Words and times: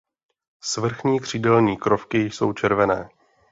Svrchní 0.63 1.19
křídelní 1.19 1.77
krovky 1.77 2.17
jsou 2.19 2.53
červené. 2.53 3.09